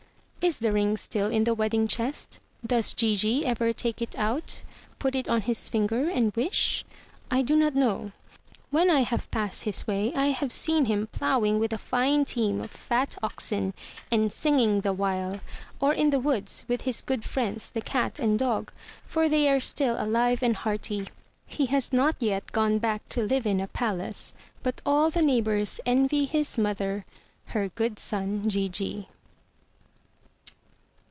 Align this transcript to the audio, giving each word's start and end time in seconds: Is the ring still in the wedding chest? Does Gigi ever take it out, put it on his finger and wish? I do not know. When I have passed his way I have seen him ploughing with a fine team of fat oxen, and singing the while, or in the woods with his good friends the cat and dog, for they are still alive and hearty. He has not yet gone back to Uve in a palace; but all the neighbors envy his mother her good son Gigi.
Is 0.43 0.57
the 0.57 0.71
ring 0.71 0.97
still 0.97 1.29
in 1.29 1.43
the 1.43 1.53
wedding 1.53 1.87
chest? 1.87 2.39
Does 2.65 2.95
Gigi 2.95 3.45
ever 3.45 3.71
take 3.71 4.01
it 4.01 4.17
out, 4.17 4.63
put 4.97 5.13
it 5.13 5.29
on 5.29 5.41
his 5.41 5.69
finger 5.69 6.09
and 6.09 6.35
wish? 6.35 6.83
I 7.29 7.43
do 7.43 7.55
not 7.55 7.75
know. 7.75 8.11
When 8.71 8.89
I 8.89 9.01
have 9.01 9.29
passed 9.29 9.65
his 9.65 9.85
way 9.85 10.11
I 10.15 10.29
have 10.29 10.51
seen 10.51 10.85
him 10.85 11.05
ploughing 11.11 11.59
with 11.59 11.71
a 11.73 11.77
fine 11.77 12.25
team 12.25 12.59
of 12.59 12.71
fat 12.71 13.15
oxen, 13.21 13.75
and 14.09 14.31
singing 14.31 14.81
the 14.81 14.93
while, 14.93 15.41
or 15.79 15.93
in 15.93 16.09
the 16.09 16.19
woods 16.19 16.65
with 16.67 16.81
his 16.81 17.03
good 17.03 17.23
friends 17.23 17.69
the 17.69 17.79
cat 17.81 18.17
and 18.17 18.39
dog, 18.39 18.71
for 19.05 19.29
they 19.29 19.47
are 19.47 19.59
still 19.59 20.03
alive 20.03 20.41
and 20.41 20.55
hearty. 20.55 21.05
He 21.45 21.67
has 21.67 21.93
not 21.93 22.15
yet 22.19 22.51
gone 22.51 22.79
back 22.79 23.05
to 23.09 23.27
Uve 23.27 23.45
in 23.45 23.59
a 23.61 23.67
palace; 23.67 24.33
but 24.63 24.81
all 24.87 25.11
the 25.11 25.21
neighbors 25.21 25.79
envy 25.85 26.25
his 26.25 26.57
mother 26.57 27.05
her 27.49 27.67
good 27.69 27.99
son 27.99 28.49
Gigi. 28.49 29.07